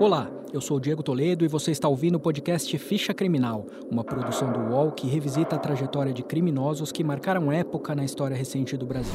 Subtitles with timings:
[0.00, 4.52] Olá, eu sou Diego Toledo e você está ouvindo o podcast Ficha Criminal, uma produção
[4.52, 8.86] do UOL que revisita a trajetória de criminosos que marcaram época na história recente do
[8.86, 9.12] Brasil.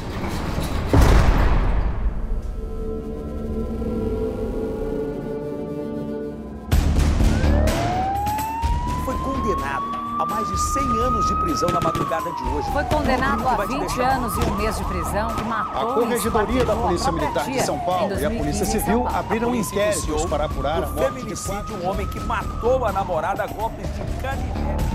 [10.24, 12.72] A mais de 100 anos de prisão na madrugada de hoje.
[12.72, 15.92] Foi condenado a vai te 20 deixar- anos e um mês de prisão e matou
[15.92, 20.26] A Corregedoria da Polícia Militar de São Paulo e a 2015 Polícia Civil abriram inquéritos
[20.26, 23.44] para apurar a o morte de feminicídio quatro de um homem que matou a namorada
[23.44, 24.93] a golpes de canivete.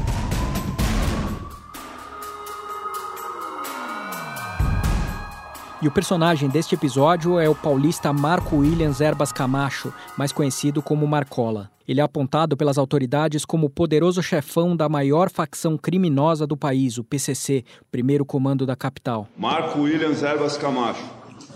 [5.81, 11.07] E o personagem deste episódio é o paulista Marco Williams Erbas Camacho, mais conhecido como
[11.07, 11.71] Marcola.
[11.87, 16.99] Ele é apontado pelas autoridades como o poderoso chefão da maior facção criminosa do país,
[16.99, 19.29] o PCC, primeiro comando da capital.
[19.37, 21.05] Marco Williams Erbas Camacho.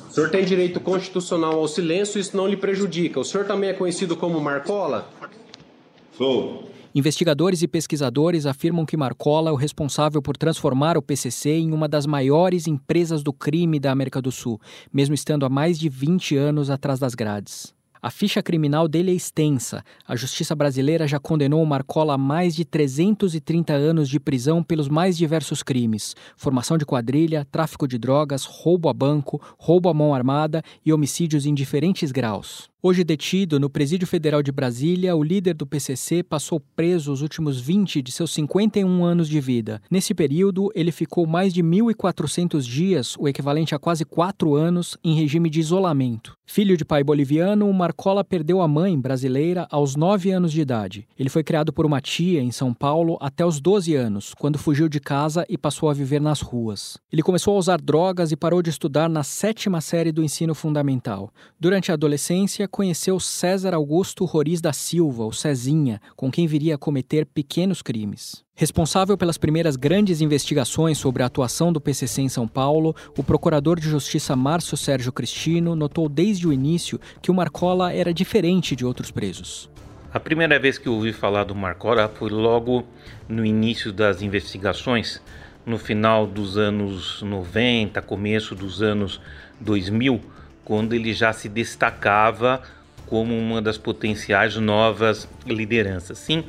[0.08, 3.18] O senhor tem direito constitucional ao silêncio, isso não lhe prejudica.
[3.18, 5.08] O senhor também é conhecido como Marcola?
[6.16, 6.70] Sou.
[6.94, 11.88] Investigadores e pesquisadores afirmam que Marcola é o responsável por transformar o PCC em uma
[11.88, 14.60] das maiores empresas do crime da América do Sul,
[14.92, 17.72] mesmo estando há mais de 20 anos atrás das grades.
[18.02, 19.82] A ficha criminal dele é extensa.
[20.06, 24.88] A justiça brasileira já condenou o Marcola a mais de 330 anos de prisão pelos
[24.88, 30.14] mais diversos crimes: formação de quadrilha, tráfico de drogas, roubo a banco, roubo à mão
[30.14, 32.71] armada e homicídios em diferentes graus.
[32.84, 37.60] Hoje detido no Presídio Federal de Brasília, o líder do PCC passou preso os últimos
[37.60, 39.80] 20 de seus 51 anos de vida.
[39.88, 45.14] Nesse período, ele ficou mais de 1.400 dias, o equivalente a quase 4 anos, em
[45.14, 46.36] regime de isolamento.
[46.44, 51.06] Filho de pai boliviano, o Marcola perdeu a mãe brasileira aos 9 anos de idade.
[51.16, 54.88] Ele foi criado por uma tia em São Paulo até os 12 anos, quando fugiu
[54.88, 56.98] de casa e passou a viver nas ruas.
[57.12, 61.32] Ele começou a usar drogas e parou de estudar na sétima série do ensino fundamental.
[61.60, 66.78] Durante a adolescência, conheceu César Augusto Roriz da Silva, o Cezinha, com quem viria a
[66.78, 68.42] cometer pequenos crimes.
[68.54, 73.78] Responsável pelas primeiras grandes investigações sobre a atuação do PCC em São Paulo, o procurador
[73.78, 78.86] de justiça Márcio Sérgio Cristino notou desde o início que o Marcola era diferente de
[78.86, 79.70] outros presos.
[80.10, 82.84] A primeira vez que eu ouvi falar do Marcola foi logo
[83.28, 85.20] no início das investigações,
[85.64, 89.20] no final dos anos 90, começo dos anos
[89.60, 90.20] 2000,
[90.64, 92.62] quando ele já se destacava
[93.06, 96.18] como uma das potenciais novas lideranças.
[96.18, 96.44] Sim,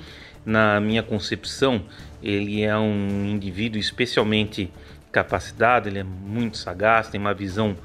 [0.45, 1.83] na minha concepção,
[2.21, 4.71] ele é um indivíduo especialmente
[5.11, 7.75] capacitado, ele é muito sagaz, tem uma visão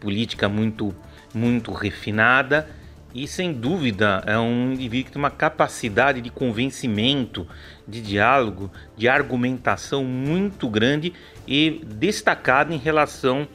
[0.00, 0.94] política muito
[1.34, 2.66] muito refinada
[3.14, 7.46] e sem dúvida é um indivíduo que tem uma capacidade de convencimento,
[7.86, 11.12] de diálogo, de argumentação muito grande
[11.46, 13.48] e destacada em relação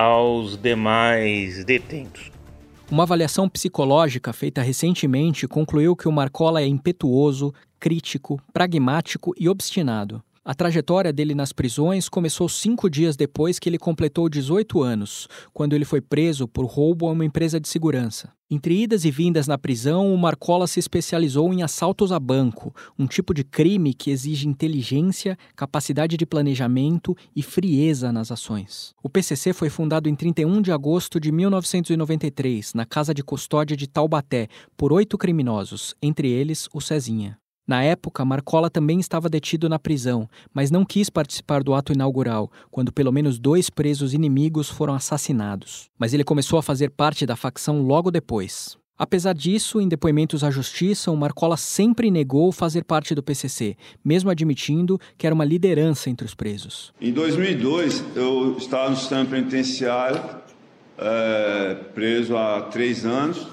[0.00, 2.32] aos demais detentos.
[2.90, 10.22] Uma avaliação psicológica feita recentemente concluiu que o Marcola é impetuoso, crítico, pragmático e obstinado.
[10.42, 15.74] A trajetória dele nas prisões começou cinco dias depois que ele completou 18 anos, quando
[15.74, 18.32] ele foi preso por roubo a uma empresa de segurança.
[18.52, 23.06] Entre idas e vindas na prisão, o Marcola se especializou em assaltos a banco, um
[23.06, 28.92] tipo de crime que exige inteligência, capacidade de planejamento e frieza nas ações.
[29.00, 33.86] O PCC foi fundado em 31 de agosto de 1993, na Casa de Custódia de
[33.86, 37.38] Taubaté, por oito criminosos, entre eles o Cezinha.
[37.70, 42.50] Na época, Marcola também estava detido na prisão, mas não quis participar do ato inaugural,
[42.68, 45.88] quando pelo menos dois presos inimigos foram assassinados.
[45.96, 48.76] Mas ele começou a fazer parte da facção logo depois.
[48.98, 54.30] Apesar disso, em depoimentos à justiça, o Marcola sempre negou fazer parte do PCC, mesmo
[54.30, 56.92] admitindo que era uma liderança entre os presos.
[57.00, 60.20] Em 2002, eu estava no sistema penitenciário,
[60.98, 63.46] é, preso há três anos,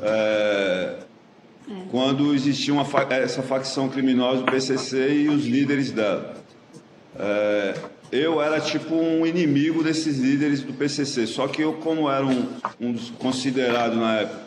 [0.00, 1.06] é,
[1.90, 6.34] quando existia uma fa- essa facção criminosa do PCC e os líderes dela.
[7.18, 7.74] É,
[8.10, 12.46] eu era tipo um inimigo desses líderes do PCC, só que eu, como era um,
[12.80, 14.42] um dos considerados na época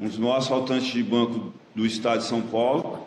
[0.00, 2.97] um dos maiores assaltantes de banco do estado de São Paulo,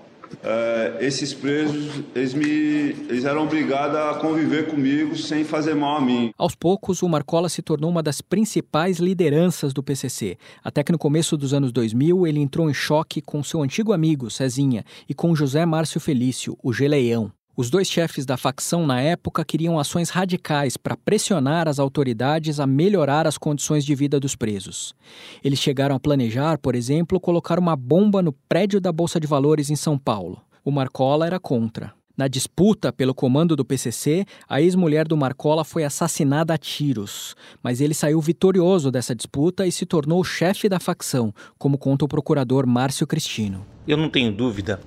[0.44, 6.01] é, esses presos, eles, me, eles eram obrigados a conviver comigo sem fazer mal a
[6.01, 6.31] mim.
[6.38, 10.98] Aos poucos, o Marcola se tornou uma das principais lideranças do PCC, até que no
[10.98, 15.36] começo dos anos 2000 ele entrou em choque com seu antigo amigo, Cezinha, e com
[15.36, 17.31] José Márcio Felício, o Geleião.
[17.56, 22.65] Os dois chefes da facção na época queriam ações radicais para pressionar as autoridades a
[22.65, 24.95] melhorar as condições de vida dos presos.
[25.44, 29.69] Eles chegaram a planejar, por exemplo, colocar uma bomba no prédio da Bolsa de Valores
[29.69, 30.42] em São Paulo.
[30.63, 31.94] O Marcola era contra.
[32.15, 37.81] Na disputa pelo comando do PCC, a ex-mulher do Marcola foi assassinada a tiros, mas
[37.81, 42.65] ele saiu vitorioso dessa disputa e se tornou chefe da facção, como conta o procurador
[42.65, 43.65] Márcio Cristino.
[43.88, 44.80] Eu não tenho dúvida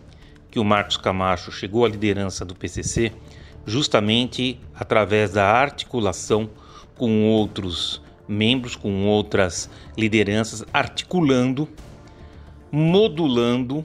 [0.54, 3.10] que o Marcos Camacho chegou à liderança do PCC
[3.66, 6.48] justamente através da articulação
[6.96, 9.68] com outros membros, com outras
[9.98, 11.68] lideranças, articulando,
[12.70, 13.84] modulando,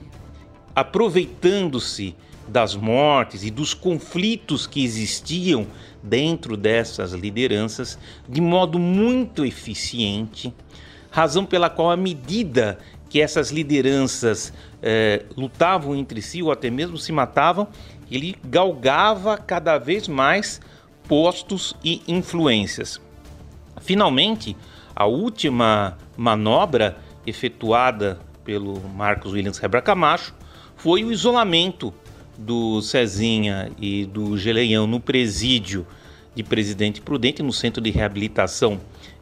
[0.75, 2.15] aproveitando-se
[2.47, 5.65] das mortes e dos conflitos que existiam
[6.03, 7.97] dentro dessas lideranças
[8.29, 10.53] de modo muito eficiente,
[11.09, 12.77] razão pela qual, à medida
[13.09, 17.67] que essas lideranças eh, lutavam entre si ou até mesmo se matavam,
[18.09, 20.61] ele galgava cada vez mais
[21.07, 23.01] postos e influências.
[23.81, 24.55] Finalmente,
[24.95, 30.35] a última manobra efetuada pelo Marcos Williams Rebra Camacho
[30.75, 31.93] foi o isolamento
[32.37, 35.85] do Cezinha e do Geleião no presídio
[36.35, 38.79] de Presidente Prudente, no Centro de Reabilitação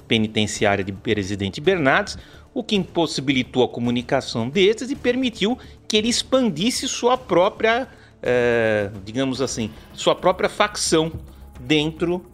[0.08, 2.18] Penitenciária de Presidente Bernardes,
[2.54, 5.58] o que impossibilitou a comunicação desses e permitiu
[5.88, 7.88] que ele expandisse sua própria,
[8.22, 11.12] é, digamos assim, sua própria facção
[11.60, 12.26] dentro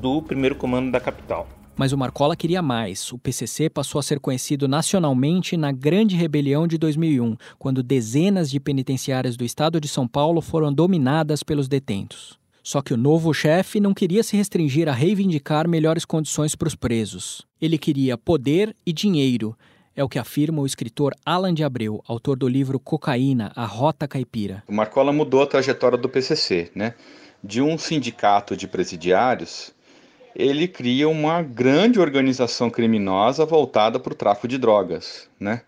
[0.00, 1.48] do primeiro comando da capital.
[1.76, 3.12] Mas o Marcola queria mais.
[3.12, 8.58] O PCC passou a ser conhecido nacionalmente na Grande Rebelião de 2001, quando dezenas de
[8.58, 12.38] penitenciárias do estado de São Paulo foram dominadas pelos detentos.
[12.66, 16.74] Só que o novo chefe não queria se restringir a reivindicar melhores condições para os
[16.74, 17.46] presos.
[17.62, 19.56] Ele queria poder e dinheiro.
[19.94, 24.08] É o que afirma o escritor Alan de Abreu, autor do livro Cocaína, a Rota
[24.08, 24.64] Caipira.
[24.66, 26.94] O Marcola mudou a trajetória do PCC, né?
[27.40, 29.72] De um sindicato de presidiários
[30.34, 35.62] ele cria uma grande organização criminosa voltada para o tráfico de drogas, né?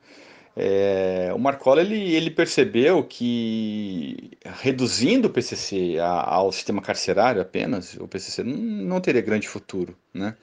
[0.60, 7.94] É, o Marcola ele, ele percebeu que reduzindo o PCC a, ao sistema carcerário apenas,
[7.94, 10.34] o PCC não, não, teria grande futuro, né?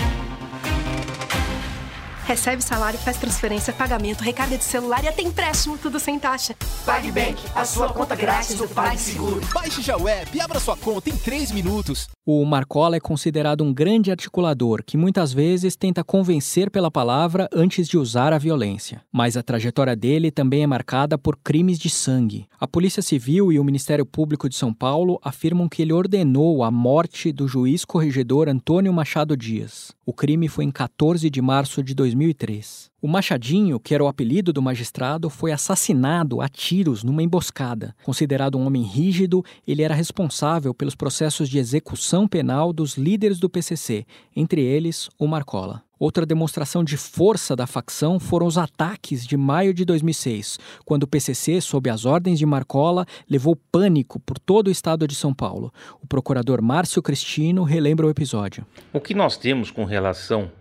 [2.25, 6.55] Recebe salário, faz transferência, pagamento, recarga de celular e até empréstimo, tudo sem taxa.
[6.83, 9.41] PagBank, a sua conta grátis do PagSeguro.
[9.53, 12.07] Baixe já o app e abra sua conta em 3 minutos.
[12.25, 17.87] O Marcola é considerado um grande articulador que muitas vezes tenta convencer pela palavra antes
[17.87, 19.03] de usar a violência.
[19.13, 22.47] Mas a trajetória dele também é marcada por crimes de sangue.
[22.59, 26.71] A Polícia Civil e o Ministério Público de São Paulo afirmam que ele ordenou a
[26.71, 29.93] morte do juiz corregedor Antônio Machado Dias.
[30.03, 32.89] O crime foi em 14 de março de 2003.
[33.01, 37.93] O Machadinho, que era o apelido do magistrado, foi assassinado a tiros numa emboscada.
[38.03, 43.49] Considerado um homem rígido, ele era responsável pelos processos de execução penal dos líderes do
[43.49, 44.05] PCC,
[44.35, 45.83] entre eles o Marcola.
[45.97, 51.07] Outra demonstração de força da facção foram os ataques de maio de 2006, quando o
[51.07, 55.71] PCC, sob as ordens de Marcola, levou pânico por todo o estado de São Paulo.
[56.01, 58.65] O procurador Márcio Cristino relembra o episódio.
[58.91, 60.51] O que nós temos com relação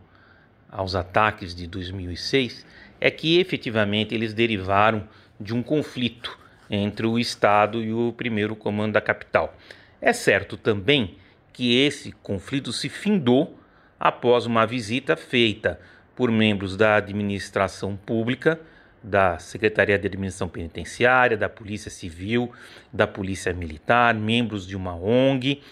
[0.74, 2.66] aos ataques de 2006
[3.00, 5.08] é que efetivamente eles derivaram
[5.40, 6.36] de um conflito
[6.68, 9.56] entre o Estado e o primeiro comando da capital.
[10.00, 11.16] É certo também
[11.52, 13.56] que esse conflito se findou
[13.98, 15.78] após uma visita feita
[16.16, 18.60] por membros da administração pública,
[19.02, 22.50] da Secretaria de Administração Penitenciária, da Polícia Civil,
[22.92, 25.62] da Polícia Militar, membros de uma ONG,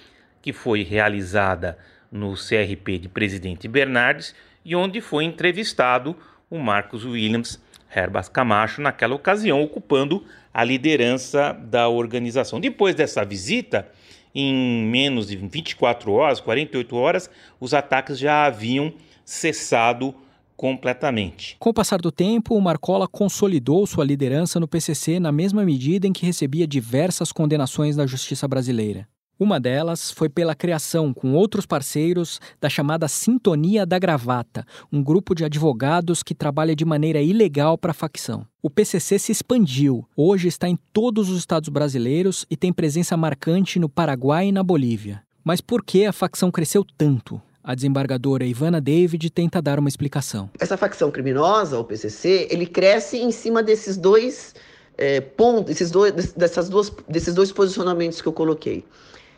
[0.40, 1.78] que foi realizada
[2.10, 6.16] no CRP de Presidente Bernardes e onde foi entrevistado
[6.50, 7.60] o Marcos Williams
[7.94, 12.60] Herbas Camacho, naquela ocasião ocupando a liderança da organização.
[12.60, 13.88] Depois dessa visita,
[14.34, 18.92] em menos de 24 horas, 48 horas, os ataques já haviam
[19.24, 20.14] cessado
[20.56, 21.56] completamente.
[21.58, 26.06] Com o passar do tempo, o Marcola consolidou sua liderança no PCC na mesma medida
[26.06, 29.08] em que recebia diversas condenações da justiça brasileira.
[29.38, 35.34] Uma delas foi pela criação, com outros parceiros, da chamada Sintonia da Gravata, um grupo
[35.34, 38.46] de advogados que trabalha de maneira ilegal para a facção.
[38.62, 43.78] O PCC se expandiu, hoje está em todos os estados brasileiros e tem presença marcante
[43.78, 45.22] no Paraguai e na Bolívia.
[45.42, 47.42] Mas por que a facção cresceu tanto?
[47.64, 50.50] A desembargadora Ivana David tenta dar uma explicação.
[50.58, 54.54] Essa facção criminosa, o PCC, ele cresce em cima desses dois
[54.96, 58.84] é, pontos, esses dois, dessas duas, desses dois posicionamentos que eu coloquei.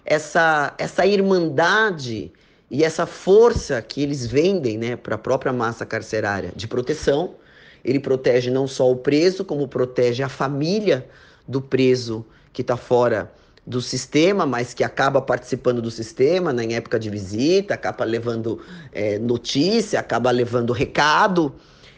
[0.04, 2.32] Essa, essa irmandade
[2.70, 7.34] e essa força que eles vendem né, para a própria massa carcerária de proteção.
[7.84, 11.06] Ele protege não só o preso, como protege a família
[11.46, 13.30] do preso que está fora
[13.66, 18.60] do sistema, mas que acaba participando do sistema né, em época de visita, acaba levando
[18.92, 21.54] é, notícia, acaba levando recado.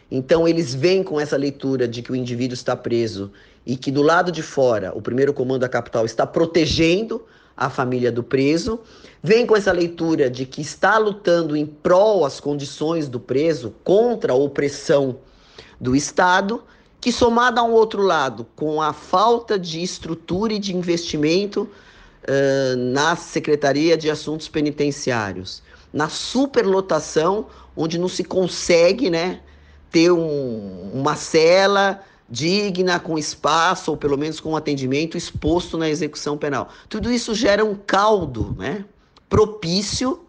[0.09, 3.31] Então, eles vêm com essa leitura de que o indivíduo está preso
[3.65, 7.25] e que do lado de fora o primeiro comando da capital está protegendo
[7.57, 8.79] a família do preso.
[9.23, 14.31] Vem com essa leitura de que está lutando em prol as condições do preso contra
[14.31, 15.17] a opressão
[15.81, 16.63] do Estado
[16.99, 22.75] que somada a um outro lado, com a falta de estrutura e de investimento uh,
[22.75, 25.61] na Secretaria de Assuntos Penitenciários,
[25.93, 29.41] na superlotação, onde não se consegue né,
[29.91, 35.89] ter um, uma cela digna, com espaço, ou pelo menos com um atendimento exposto na
[35.89, 36.69] execução penal.
[36.89, 38.85] Tudo isso gera um caldo né,
[39.29, 40.27] propício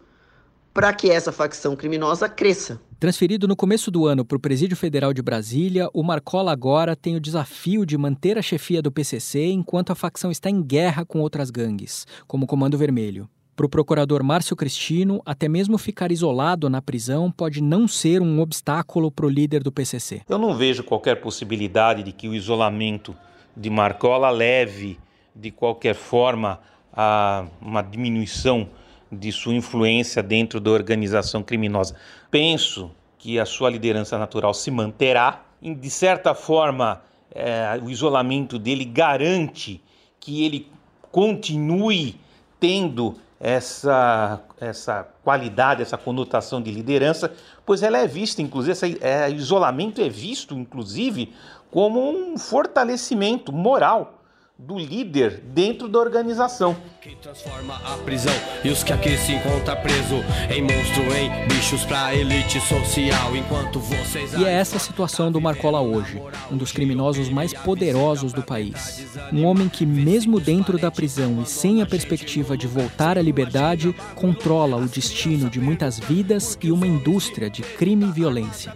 [0.73, 2.79] para que essa facção criminosa cresça.
[2.99, 7.15] Transferido no começo do ano para o Presídio Federal de Brasília, o Marcola agora tem
[7.15, 11.19] o desafio de manter a chefia do PCC enquanto a facção está em guerra com
[11.19, 13.29] outras gangues, como o Comando Vermelho.
[13.59, 18.39] Para o procurador Márcio Cristino, até mesmo ficar isolado na prisão pode não ser um
[18.39, 20.21] obstáculo para o líder do PCC.
[20.29, 23.13] Eu não vejo qualquer possibilidade de que o isolamento
[23.57, 24.97] de Marcola leve,
[25.35, 26.61] de qualquer forma,
[26.93, 28.69] a uma diminuição
[29.11, 31.97] de sua influência dentro da organização criminosa.
[32.31, 35.43] Penso que a sua liderança natural se manterá.
[35.61, 37.01] E, de certa forma,
[37.35, 39.83] é, o isolamento dele garante
[40.17, 40.65] que ele
[41.11, 42.15] continue
[42.57, 47.31] tendo essa, essa qualidade, essa conotação de liderança,
[47.65, 51.33] pois ela é vista, inclusive, esse é, isolamento é visto, inclusive,
[51.71, 54.18] como um fortalecimento moral
[54.59, 56.75] do líder dentro da organização.
[57.01, 60.15] Que transforma a prisão e os que aqui se encontra preso
[60.53, 65.39] em monstro, em bichos pra elite social, enquanto vocês E é essa a situação do
[65.39, 69.17] Marcola hoje, um dos criminosos mais poderosos do país.
[69.31, 73.95] Um homem que mesmo dentro da prisão e sem a perspectiva de voltar à liberdade,
[74.13, 78.73] controla o destino de muitas vidas e uma indústria de crime e violência.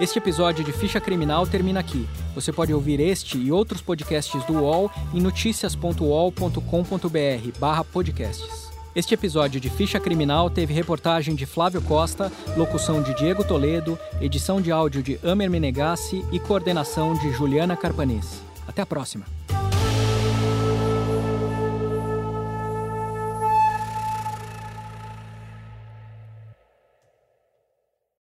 [0.00, 2.08] Este episódio de Ficha Criminal termina aqui.
[2.34, 8.64] Você pode ouvir este e outros podcasts do UOL em noticias.uol.com.br podcasts.
[8.96, 14.60] Este episódio de Ficha Criminal teve reportagem de Flávio Costa, locução de Diego Toledo, edição
[14.60, 18.42] de áudio de Amer Menegassi e coordenação de Juliana Carpanês.
[18.66, 19.24] Até a próxima!